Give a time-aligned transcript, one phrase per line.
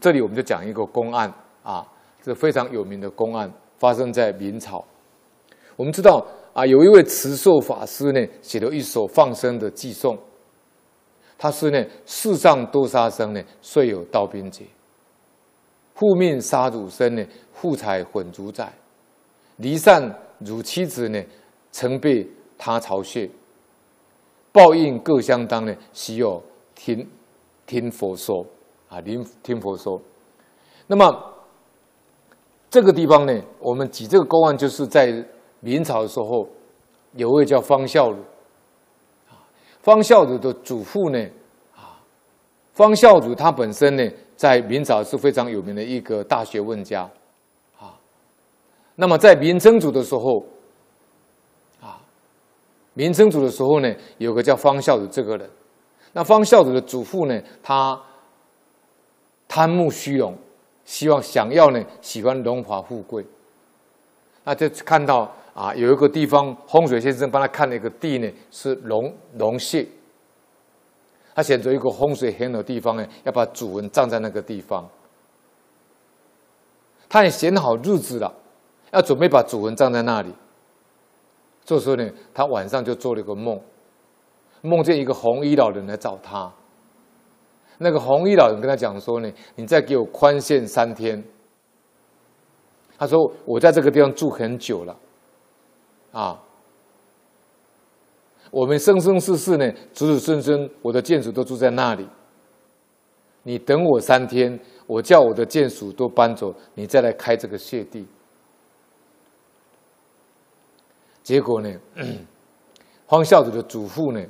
[0.00, 1.86] 这里我们就讲一个公案啊，
[2.22, 4.84] 这非常有名的公案，发生在明朝。
[5.76, 10.18] 我们知道啊，有一位慈寿法师呢，写了一首放生的偈颂。
[11.38, 14.64] 他是呢，世上多杀生呢，遂有道边劫。
[15.94, 18.72] 护命杀汝生呢，护财混主宰。
[19.56, 21.22] 离散汝妻子呢，
[21.70, 22.26] 曾被
[22.58, 23.28] 他巢穴。
[24.50, 26.42] 报应各相当呢，悉有
[26.74, 27.06] 听
[27.66, 28.46] 听佛说
[28.96, 30.00] 啊，听听佛说。
[30.86, 31.34] 那么
[32.70, 35.22] 这个地方呢，我们举这个公案，就是在
[35.60, 36.48] 明朝的时候，
[37.12, 38.16] 有位叫方孝孺。
[39.28, 39.44] 啊
[39.80, 41.18] 方孝孺的祖父呢，
[41.76, 42.00] 啊，
[42.72, 47.02] 方孝孺他本身呢，在明朝是非常有名的一个大学问家，
[47.78, 47.94] 啊，
[48.94, 50.44] 那么在明成祖的时候，
[51.80, 52.00] 啊，
[52.94, 55.48] 明成祖的时候呢，有个叫方孝孺这个人，
[56.14, 58.00] 那方孝孺的祖父呢，他
[59.56, 60.36] 贪慕虚荣，
[60.84, 63.24] 希望想要呢，喜欢荣华富贵，
[64.44, 65.32] 那就看到。
[65.54, 69.86] 啊，有一个地方，风水先生帮他看了一个地呢，是龙龙穴。
[71.34, 74.86] 他选择一个风水很好的地方呢，要把主人葬在那个地方。
[77.08, 78.30] 他也选好日子了，
[78.92, 80.30] 要准备把主人葬在那里。
[81.64, 83.58] 这时候呢，他晚上就做了一个梦，
[84.60, 86.52] 梦见一个红衣老人来找他。
[87.78, 91.22] 那个红衣老人跟他讲说呢：“你再给我宽限三天。”
[92.98, 94.96] 他说：“我在这个地方住很久了。”
[96.12, 96.42] 啊！
[98.50, 102.08] 我们生生世世呢，子子孙孙，我的眷属都住在那里。
[103.42, 108.06] 你等我三天，我叫我的眷属都搬走，你再来开这个穴地。
[111.22, 111.70] 结果呢，
[113.06, 114.24] 方孝孺的祖父呢，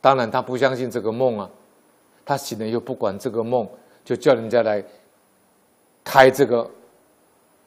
[0.00, 1.50] 当然他不相信这个梦啊，
[2.24, 3.68] 他醒了又不管这个梦，
[4.04, 4.84] 就叫人家来
[6.04, 6.68] 开这个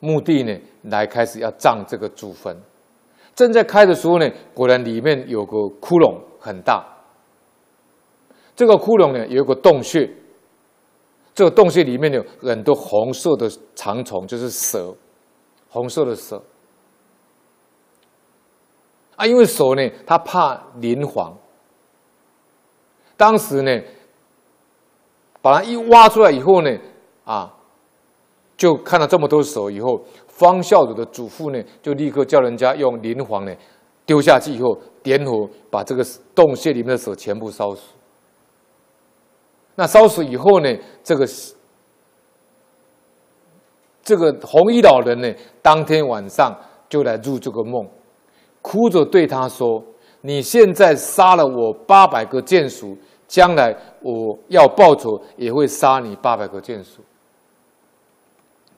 [0.00, 2.56] 墓地呢，来开始要葬这个祖坟。
[3.34, 6.84] 正在开的时候呢，果然里面有个窟窿很大。
[8.56, 10.10] 这个窟窿呢，有一个洞穴。
[11.34, 14.92] 这个洞穴里面有很多红色的长虫，就是蛇，
[15.68, 16.42] 红色的蛇。
[19.14, 21.32] 啊，因为蛇呢，它怕磷磺。
[23.16, 23.80] 当时呢，
[25.40, 26.70] 把它一挖出来以后呢，
[27.24, 27.54] 啊，
[28.56, 30.00] 就看到这么多手以后。
[30.38, 33.52] 方孝孺的祖父呢，就立刻叫人家用磷磺呢
[34.06, 37.82] 丢下去以后，点火把这个洞穴里面的手全部烧死。
[39.74, 40.72] 那烧死以后呢，
[41.02, 41.26] 这个
[44.04, 46.56] 这个红衣老人呢，当天晚上
[46.88, 47.84] 就来入这个梦，
[48.62, 49.84] 哭着对他说
[50.22, 52.96] ：“你现在杀了我八百个眷属，
[53.28, 57.00] 将来我要报仇也会杀你八百个眷属。”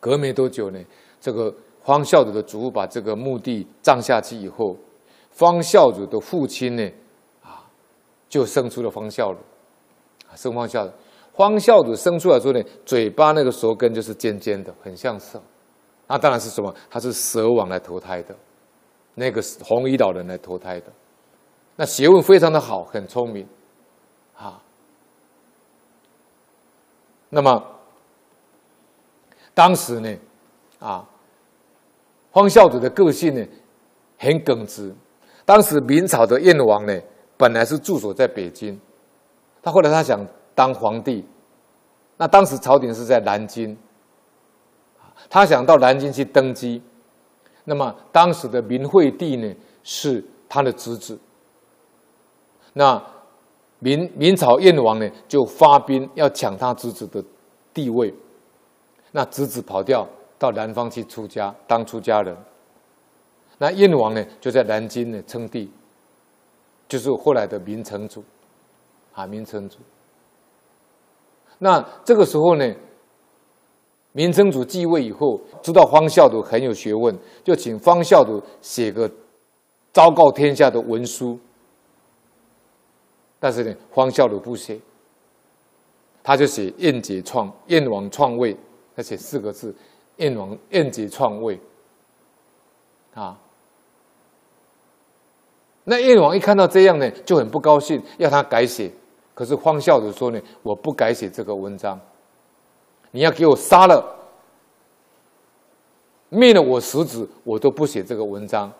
[0.00, 0.80] 隔没多久呢。
[1.20, 4.76] 这个方孝孺的祖父把这个墓地葬下去以后，
[5.30, 6.90] 方孝孺的父亲呢，
[7.42, 7.66] 啊，
[8.28, 9.36] 就生出了方孝孺，
[10.36, 10.90] 生方孝孺。
[11.34, 15.40] 方孝孺生出来之后呢，嘴巴那个舌根就是尖尖的，很像蛇。
[16.06, 16.74] 那当然是什么？
[16.88, 18.34] 他是蛇王来投胎的，
[19.14, 20.86] 那个红衣老人来投胎的。
[21.74, 23.46] 那学问非常的好，很聪明，
[24.38, 24.62] 啊。
[27.28, 27.62] 那么
[29.52, 30.16] 当时呢？
[30.78, 31.04] 啊，
[32.32, 33.44] 方孝孺的个性呢，
[34.16, 34.94] 很耿直。
[35.44, 37.00] 当时明朝的燕王呢，
[37.36, 38.80] 本来是驻守在北京，
[39.60, 40.24] 他后来他想
[40.54, 41.26] 当皇帝，
[42.16, 43.76] 那当时朝廷是在南京，
[45.28, 46.80] 他想到南京去登基。
[47.64, 51.18] 那么当时的明惠帝呢，是他的侄子。
[52.72, 53.04] 那
[53.78, 57.22] 明明朝燕王呢，就发兵要抢他侄子的
[57.72, 58.12] 地位，
[59.12, 60.06] 那侄子跑掉。
[60.40, 62.36] 到南方去出家当出家人，
[63.58, 65.68] 那燕王呢，就在南京呢称帝，
[66.88, 68.22] 就是后来的明成祖，
[69.14, 69.78] 啊，明成祖。
[71.58, 72.72] 那这个时候呢，
[74.12, 79.10] 明成祖继位以后，知道方孝孺很有学问，就请方孝孺写个
[79.92, 81.36] 昭告天下的文书。
[83.38, 84.80] 但是呢，方孝孺不写，
[86.22, 88.56] 他就写燕姐创燕王创位，
[88.96, 89.74] 他写四个字。
[90.16, 91.60] 燕王燕姐创位，
[93.14, 93.38] 啊，
[95.84, 98.90] 那燕王一看到这样呢，就很不高兴，要他改写。
[99.32, 102.00] 可是方孝孺说呢，我不改写这个文章，
[103.12, 104.04] 你要给我杀了，
[106.30, 108.72] 灭了我十子，我都不写这个文章。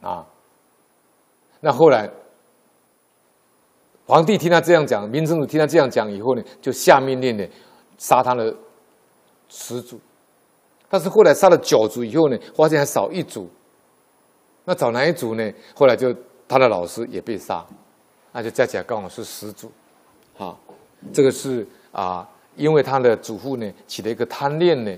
[0.00, 0.24] 啊，
[1.66, 2.08] 那后来
[4.06, 7.44] 皇帝听他这样讲，明成祖听他这样讲以后呢，就下命令呢，
[7.98, 8.54] 杀他的
[9.48, 9.98] 十族。
[10.88, 13.50] 但是后来杀了九族以后呢，发现还少一族。
[14.64, 15.52] 那找哪一族呢？
[15.74, 16.14] 后来就
[16.46, 17.66] 他的老师也被杀，
[18.30, 19.68] 那就加起来刚好是十族。
[20.36, 20.60] 好，
[21.12, 24.96] 这个是啊，因为他的祖父呢起了一个贪念呢，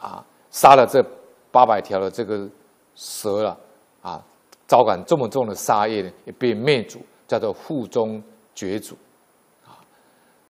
[0.00, 1.04] 啊，杀了这
[1.50, 2.48] 八百条的这个
[2.94, 3.58] 蛇了，
[4.00, 4.24] 啊，
[4.70, 8.22] 招感这么重的杀业呢，也被灭族，叫做腹中
[8.54, 8.94] 绝族。